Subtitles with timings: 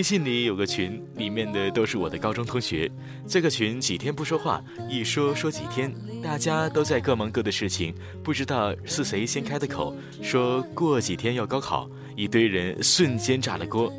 [0.00, 2.90] 微信里有个群，里面的都是我的高中同学。
[3.28, 11.86] 这个群几天不说话，一说说几天，大家都在各忙各的事情，不知道是谁先开的口，说过几天要高考，
[12.16, 13.92] 一堆人瞬间炸了锅。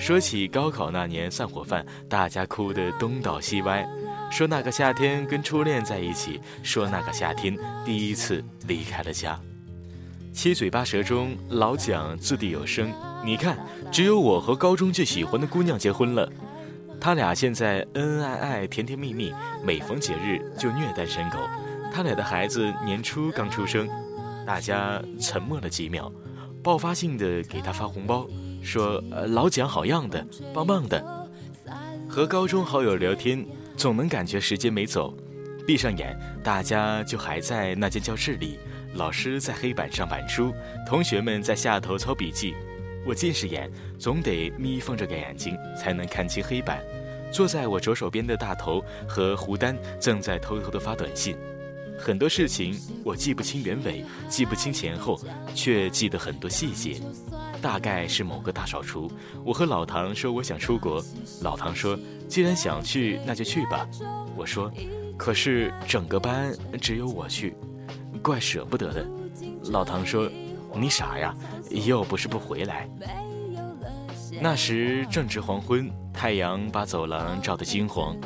[0.00, 3.86] 说起高考那年散伙饭，大家哭得东倒西歪，
[4.30, 7.54] 说那个夏天跟初恋在一起，说那个夏天
[7.84, 9.38] 第一次离开了家。
[10.32, 12.90] 七嘴八舌中，老蒋掷地有声
[13.22, 13.58] ：“你看，
[13.92, 16.28] 只有我和高中最喜欢的姑娘结婚了，
[16.98, 21.38] 他俩现在恩恩爱爱、甜甜蜜蜜，每逢节日就虐单身狗。
[21.92, 23.88] 他俩的孩子年初刚出生。”
[24.44, 26.10] 大家沉默了几秒，
[26.64, 28.26] 爆发性的给他发红包，
[28.60, 31.28] 说：“呃，老蒋好样的，棒棒的。”
[32.08, 35.14] 和高中好友聊天，总能感觉时间没走。
[35.64, 38.58] 闭上眼，大家就还在那间教室里。
[38.94, 40.52] 老师在黑板上板书，
[40.86, 42.54] 同学们在下头抄笔记。
[43.06, 46.80] 我近视眼，总得眯缝着个眼睛才能看清黑板。
[47.32, 51.36] 坐在我左手边的大头和胡丹正在偷偷的发短信。
[51.98, 55.18] 很多事情我记不清原委，记不清前后，
[55.54, 57.00] 却记得很多细节。
[57.62, 59.10] 大概是某个大扫除，
[59.44, 61.02] 我和老唐说我想出国，
[61.40, 61.98] 老唐说
[62.28, 63.88] 既然想去，那就去吧。
[64.36, 64.70] 我说，
[65.16, 67.54] 可是整个班只有我去，
[68.22, 69.06] 怪舍不得的。
[69.70, 70.28] 老唐说，
[70.74, 71.34] 你傻呀，
[71.70, 72.88] 又不是不回来。
[74.40, 78.16] 那时正值黄昏，太阳把走廊照得金黄。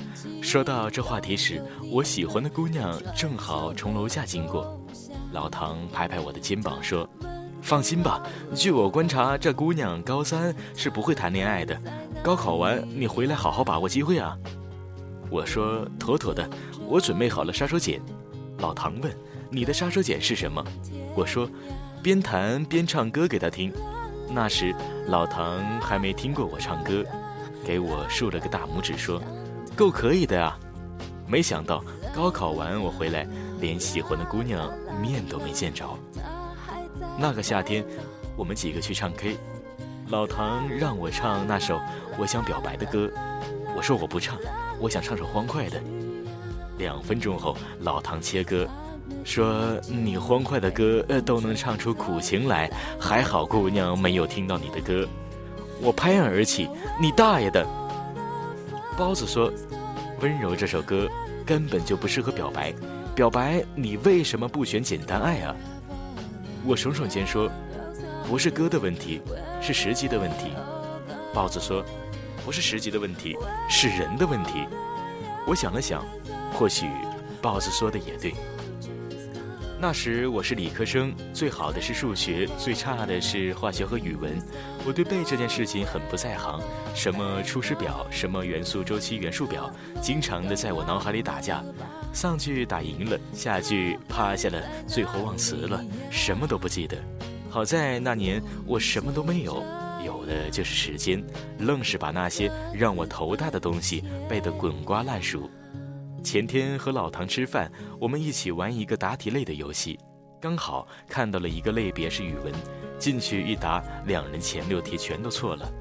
[0.40, 1.62] 说到这话题时，
[1.92, 4.80] 我喜欢的姑娘正好从楼下经过。
[5.32, 7.06] 老唐拍拍我的肩膀说
[7.60, 8.22] ：“放心吧，
[8.54, 11.78] 据我观察，这姑娘高三是不会谈恋爱的。
[12.22, 14.38] 高考完你回来好好把握机会啊。”
[15.28, 16.48] 我说：“妥妥的，
[16.86, 18.00] 我准备好了杀手锏。”
[18.58, 19.12] 老唐问
[19.50, 20.64] ：“你的杀手锏是什么？”
[21.14, 21.48] 我说
[22.02, 23.72] ：“边弹边唱歌给他听。”
[24.28, 24.74] 那时
[25.06, 27.04] 老唐还没听过我唱歌，
[27.64, 29.22] 给我竖了个大拇指说
[29.76, 30.58] ：“够可以的啊！”
[31.28, 31.84] 没想到
[32.14, 33.26] 高考完我回来，
[33.60, 35.96] 连喜欢的姑娘面都没见着。
[37.18, 37.84] 那个夏天，
[38.36, 39.36] 我们几个去唱 K，
[40.08, 41.80] 老唐让我唱那首
[42.18, 43.10] 我想表白的歌，
[43.76, 44.36] 我说我不唱，
[44.80, 45.80] 我想唱首欢快的。
[46.78, 48.68] 两分钟后，老唐切歌。
[49.24, 55.06] 说你欢快的歌呃都能唱出苦情来，还好姑娘没有听到你的歌。
[55.80, 56.68] 我拍案而起，
[57.00, 57.66] 你大爷的！
[58.96, 59.52] 包子说，
[60.20, 61.08] 温柔这首歌
[61.44, 62.72] 根本就不适合表白，
[63.14, 65.54] 表白你为什么不选简单爱啊？
[66.64, 67.50] 我耸耸肩说，
[68.26, 69.20] 不是歌的问题，
[69.60, 70.50] 是时机的问题。
[71.34, 71.84] 包子说，
[72.44, 73.36] 不是时机的问题，
[73.68, 74.66] 是人的问题。
[75.46, 76.02] 我想了想，
[76.54, 76.86] 或许
[77.42, 78.32] 包子说的也对。
[79.78, 84.32] 那时我是理科生，最好的是数学，最差的是化学和语文。
[84.86, 86.58] 我对背这件事情很不在行，
[86.94, 89.70] 什么出师表，什么元素周期元素表，
[90.00, 91.62] 经常的在我脑海里打架。
[92.14, 96.96] 上句打赢了，下句趴下了，最后忘词了，什么都不记得。
[97.50, 99.62] 好在那年我什么都没有，
[100.06, 101.22] 有的就是时间，
[101.58, 105.50] 愣是把那些让我头大的东西背得滚瓜烂熟。
[106.26, 107.70] 前天和老唐吃饭，
[108.00, 109.96] 我们一起玩一个答题类的游戏，
[110.40, 112.52] 刚好看到了一个类别是语文，
[112.98, 115.72] 进去一答，两人前六题全都错了。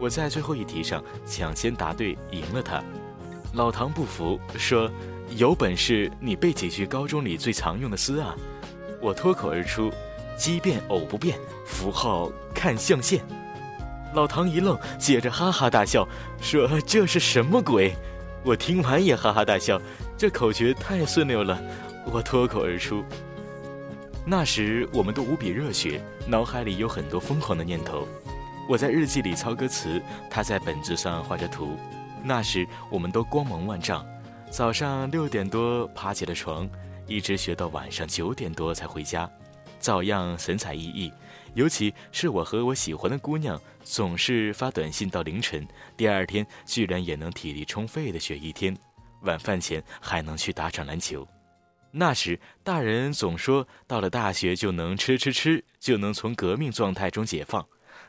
[0.00, 2.82] 我在最后一题上抢先答对，赢了他。
[3.52, 4.90] 老唐不服，说
[5.38, 8.34] ：“有本事你背几句高中里最常用的诗啊！”
[9.00, 9.92] 我脱口而出
[10.36, 13.24] ：“奇变偶不变，符号看象限。”
[14.12, 16.04] 老唐一愣，接着哈哈大笑，
[16.40, 17.94] 说：“这是什么鬼？”
[18.44, 19.80] 我听完也哈哈大笑，
[20.18, 21.58] 这口诀太顺溜了，
[22.12, 23.02] 我脱口而出。
[24.26, 28.06] 那时我们都无比热血，脑海里有很多疯狂的念头。
[28.68, 30.00] 我在日记里抄歌词，
[30.30, 31.78] 他在本子上画着图。
[32.22, 34.06] 那时我们都光芒万丈，
[34.50, 36.68] 早上六点多爬起了床，
[37.06, 39.30] 一直学到晚上九点多才回家，
[39.80, 41.10] 照样神采奕奕。
[41.54, 45.66] 尤其是我和我喜欢的姑娘，总是发短信到凌晨，
[45.96, 48.76] 第二天居然也能体力充沛的学一天，
[49.22, 51.26] 晚饭前还能去打场篮球。
[51.92, 57.64] 那时大人总说，到了大学就能吃吃吃，就能从革命状态中解放。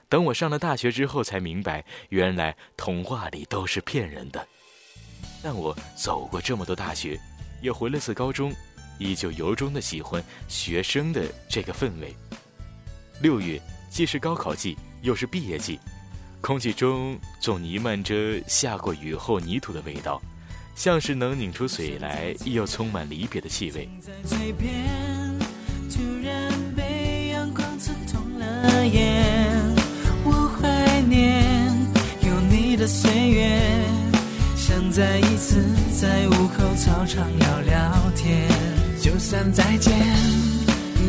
[0.10, 4.48] 等我上了大学之后，才明白，原来童话里都是骗人的。
[5.44, 7.20] 但我走过这么多大学，
[7.62, 8.52] 也回了次高中，
[8.98, 12.12] 依旧由衷的喜欢学生的这个氛围。
[13.22, 15.80] 六月既是高考季，又是毕业季，
[16.42, 20.22] 空气中总弥漫着下过雨后泥土的味道，
[20.76, 23.90] 像是能拧出水来，又充满离别的气味。
[30.28, 31.44] 我怀念
[32.22, 33.62] 有你的岁月，
[34.56, 35.64] 想再一次
[36.00, 38.50] 在午后操场聊聊天。
[39.00, 39.94] 就算再见，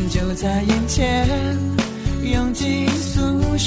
[0.09, 1.27] 就在眼前，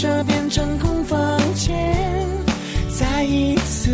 [0.00, 2.26] 舍变成空房间。
[2.88, 3.90] 再一次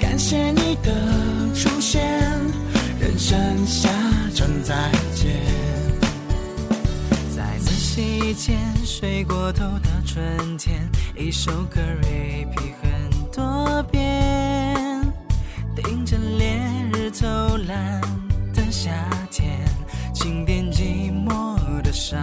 [0.00, 0.92] 感谢你的
[1.54, 2.02] 出现，
[2.98, 3.88] 人生下
[4.34, 5.30] 场再见。
[7.96, 14.74] 以前睡过头的春天，一首歌 repeat 很多遍。
[15.76, 16.58] 盯着烈
[16.92, 17.28] 日偷
[17.68, 18.00] 懒
[18.52, 18.90] 的夏
[19.30, 19.60] 天，
[20.12, 22.16] 轻点寂寞的少。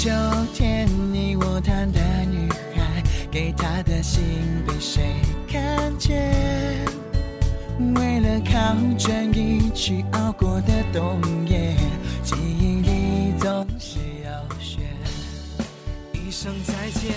[0.00, 0.08] 秋
[0.54, 2.00] 天，你我谈的
[2.30, 3.02] 女孩，
[3.32, 4.22] 给她的信
[4.64, 5.16] 被谁
[5.48, 6.32] 看见？
[7.96, 11.74] 为了考卷一起熬过的冬夜。
[12.22, 14.82] 记忆里总是要学
[16.12, 17.12] 一声再见，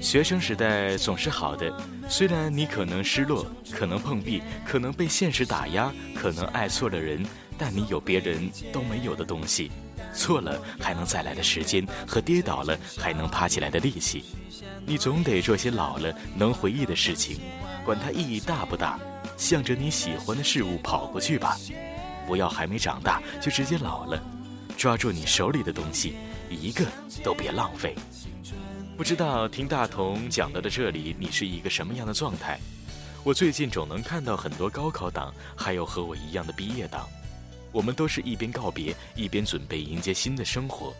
[0.00, 1.70] 学生时代总是好的，
[2.08, 7.22] 虽然你可能失落，可能碰壁，可能被现实打压，可能爱错了人，
[7.58, 9.70] 但你有别人都没有的东西，
[10.14, 14.24] 错了还能再来的时间和跌倒了还能爬起来的力气。
[14.84, 17.40] 你总得做些老了能回忆的事情，
[17.84, 18.98] 管它意义大不大，
[19.36, 21.56] 向着你喜欢的事物跑过去吧。
[22.26, 24.22] 不要还没长大就直接老了，
[24.76, 26.14] 抓住你手里的东西，
[26.48, 26.84] 一个
[27.24, 27.94] 都别浪费。
[28.96, 32.58] 不知道听大同讲到的这里，你是一个什么样的状态？
[33.24, 37.08] 我最近总能看到很多高考党，还有和我一样的毕业党，
[37.72, 40.94] 我们都是一边告别，一边准备迎接新的生活。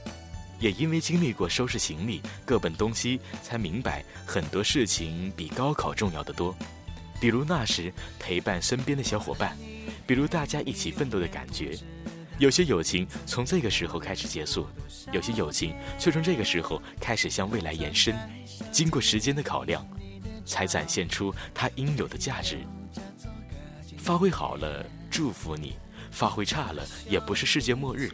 [0.59, 6.57] 也因为经历过收拾行李、各奔东西，才明白很多事情比高考重要的多。
[7.21, 9.57] 比如那时陪伴身边的小伙伴。
[10.07, 11.77] 比如大家一起奋斗的感觉，
[12.39, 14.67] 有些友情从这个时候开始结束，
[15.13, 18.15] 有些友情却从这个时候开始向未来延伸。
[18.71, 19.87] 经过时间的考量，
[20.45, 22.59] 才展现出它应有的价值。
[23.97, 25.71] 发挥好了，祝福你；
[26.13, 28.13] 发挥差了，也不是世界末日。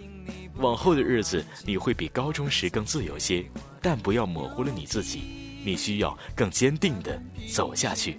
[0.57, 3.45] 往后的日子，你会比高中时更自由些，
[3.83, 5.23] 但不要模糊了你自己。
[5.65, 7.21] 你需要更坚定地
[7.53, 8.17] 走下去。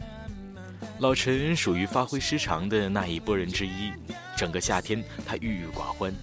[0.99, 3.91] 老陈属于发挥失常的那一波人之一，
[4.37, 6.13] 整个夏天他郁郁寡欢。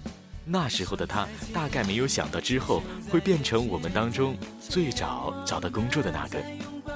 [0.45, 6.41] 那时候的他大概没有想到之后会变成我们当中最早找到工作的那个，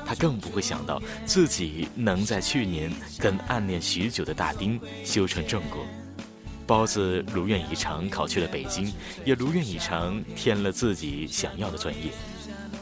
[0.05, 5.85] 他更不会想到自己能在去年跟暗恋许久的大丁修成正果。
[6.65, 8.93] 包子如愿以偿考去了北京，
[9.25, 12.11] 也如愿以偿填了自己想要的专业。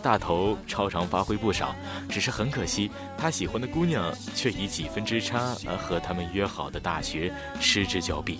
[0.01, 1.75] 大头超常发挥不少，
[2.09, 8.39] 只是很可惜，他喜欢的姑娘却以几分之差而和他们约好的大学失之交臂。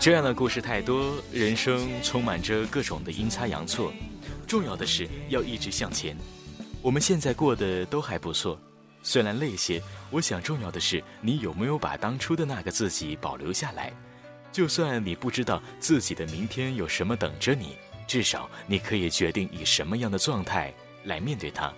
[0.00, 3.92] 这样的故事太多，人生充满着各种的阴差阳错。
[4.46, 6.16] 重要的是要一直向前。
[6.80, 8.58] 我们现在过得都还不错，
[9.02, 13.92] 虽然累些，我想重要的是你有没有把当初的那个自己保留下来。
[14.52, 17.76] 就算你不知道自己的明天有什么等着你。
[18.06, 20.72] 至少你可以决定以什么样的状态
[21.04, 21.72] 来面对它。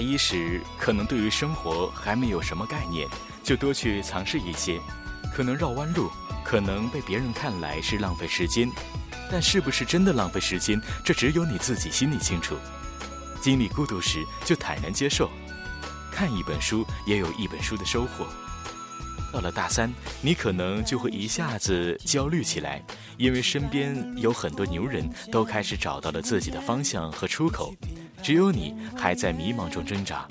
[0.00, 3.06] 一时，可能对于生活还没有什么概念，
[3.42, 4.80] 就多去尝试一些。
[5.34, 6.10] 可能绕弯路，
[6.44, 8.68] 可能被别人看来是浪费时间，
[9.30, 12.56] 但是不是真的浪费时间，这只有你自己心里清楚。
[13.40, 15.30] 经历孤独时，就坦然接受。
[16.10, 18.26] 看一本书，也有一本书的收获。
[19.32, 22.82] 到了大三，你可能就会一下子焦虑起来，
[23.16, 27.72] 因为身边有很多牛人都开始找到了自己的方向和出口，
[28.22, 30.26] 只有你还在迷茫中挣扎。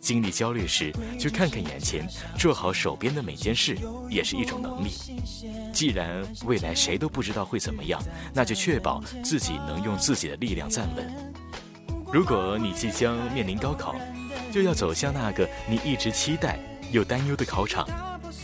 [0.00, 2.06] 经历焦虑时，就看看眼前，
[2.38, 3.76] 做好手边的每件事，
[4.08, 4.90] 也是一种能力。
[5.72, 8.00] 既然未来谁都不知道会怎么样，
[8.32, 11.32] 那就确保自己能用自己的力量站稳。
[12.12, 13.94] 如果你即将面临高考，
[14.52, 16.58] 就要走向那个你一直期待
[16.92, 17.86] 又担忧的考场。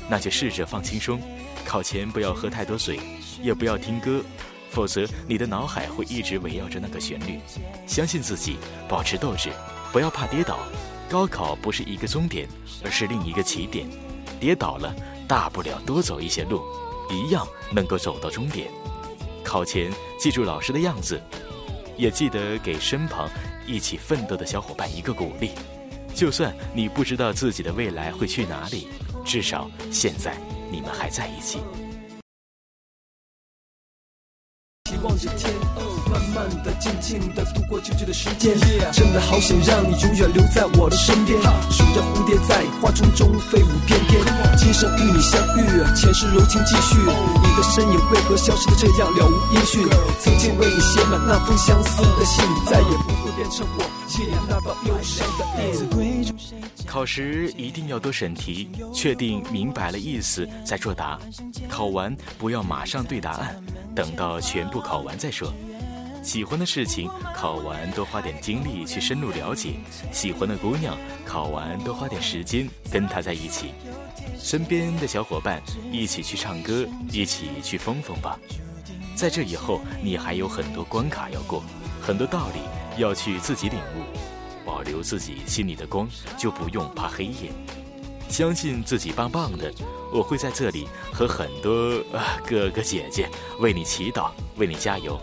[0.09, 1.21] 那就试着放轻松，
[1.65, 2.99] 考前不要喝太多水，
[3.41, 4.23] 也不要听歌，
[4.75, 7.39] 否则你的脑海会一直围绕着那个旋律。
[7.87, 8.57] 相信自己，
[8.89, 9.51] 保持斗志，
[9.93, 10.59] 不要怕跌倒。
[11.09, 12.49] 高考不是一个终点，
[12.85, 13.89] 而是另一个起点。
[14.41, 14.93] 跌倒了，
[15.29, 16.61] 大不了多走一些路，
[17.09, 18.69] 一样能够走到终点。
[19.45, 21.23] 考前记住老师的样子，
[21.97, 23.31] 也记得给身旁
[23.69, 25.53] 一起奋斗的小伙伴一个鼓励。
[26.13, 28.89] 就算你不知道自己的未来会去哪里。
[29.25, 30.37] 至少现在
[30.71, 31.61] 你们还在一起。
[34.91, 35.51] 期望着天，
[36.13, 38.55] 慢慢的、静静的度过久久的时间。
[38.93, 44.21] 真的好想让你永远留在我的身边，数着蝴蝶在花丛中飞舞翩翩。
[44.59, 45.65] 今生与你相遇，
[45.97, 46.99] 前世柔情继续。
[47.01, 49.89] 你的身影为何消失的这样了无音讯？
[50.21, 56.35] 曾经为你写满那封相思的信，再也不会变成我记忆那道忧伤的印。
[56.87, 61.19] 考时一定要多审题，确定明白了意思再作答。
[61.69, 63.61] 考完不要马上对答案，
[63.95, 65.53] 等到全部考完再说。
[66.23, 69.75] 喜欢的事情考完多花点精力去深入了解，
[70.13, 73.75] 喜欢的姑娘考完多花点时间跟她在一起。
[74.39, 75.61] 身边的小伙伴
[75.91, 78.39] 一起去唱歌，一起去疯疯吧。
[79.17, 81.63] 在这以后，你还有很多关卡要过，
[82.01, 82.61] 很多道理
[82.97, 84.05] 要去自己领悟。
[84.65, 86.09] 保留自己心里的光，
[86.39, 87.53] 就不用怕黑夜。
[88.31, 89.71] 相信自己棒棒的，
[90.13, 92.03] 我会在这里和很多
[92.49, 93.29] 哥哥姐姐
[93.61, 95.21] 为你祈祷，为你加油。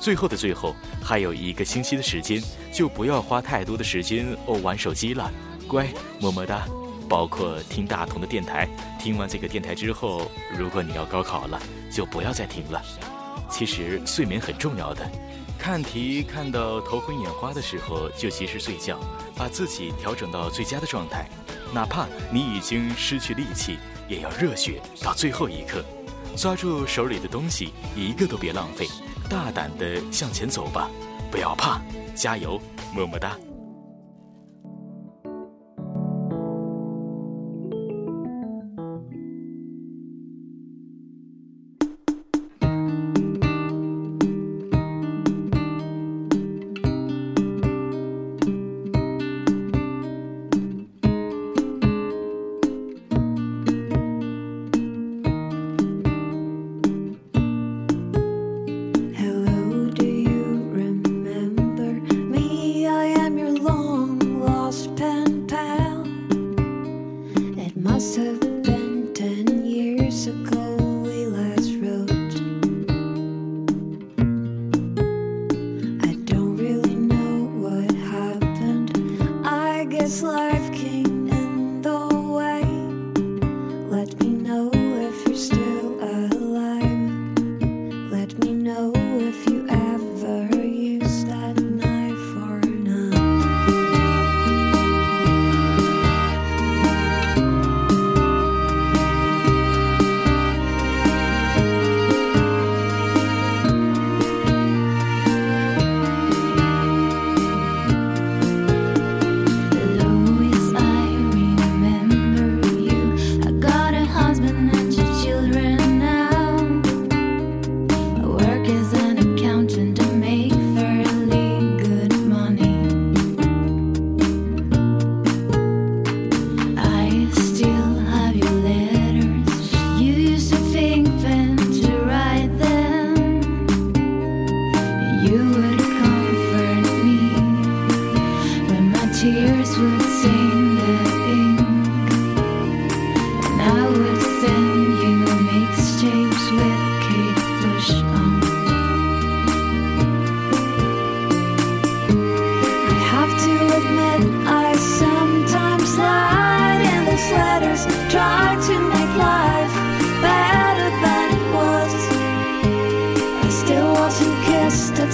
[0.00, 5.30] 最后的最后，还有一个星期的时间，就不要花太多的时间哦玩手机了，
[5.68, 5.86] 乖，
[6.18, 6.66] 么么哒。
[7.06, 8.66] 包括听大同的电台，
[8.98, 11.60] 听完这个电台之后，如果你要高考了，
[11.92, 12.80] 就不要再听了。
[13.50, 15.10] 其实睡眠很重要的。
[15.60, 18.98] 看题看到头昏眼花的时候，就及时睡觉，
[19.36, 21.28] 把自己调整到最佳的状态。
[21.74, 25.84] 哪怕你已经失去力气，也要热血到最后一刻。
[26.34, 28.88] 抓住手里的东西，一个都别浪费，
[29.28, 30.88] 大胆的向前走吧，
[31.30, 31.78] 不要怕，
[32.14, 32.58] 加油，
[32.94, 33.36] 么么哒。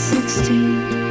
[0.07, 1.06] 16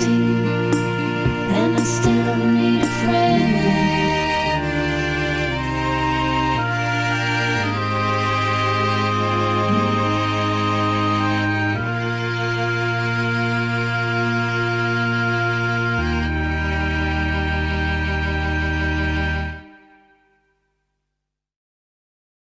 [0.00, 0.43] You.